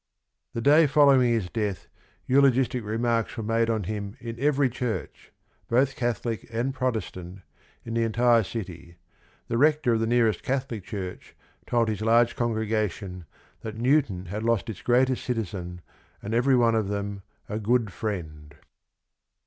[0.53, 1.87] The day following his death
[2.25, 5.31] eulogistic re marks were made on him in every church,
[5.67, 7.41] both Catholic and Protestant,
[7.85, 8.95] in the entire city.
[9.47, 11.35] The rector of the nearest Catholic church
[11.67, 13.25] told his large congregation
[13.61, 15.81] "that Newton had lost its greatest citizen
[16.23, 18.55] and every one of them a good friend."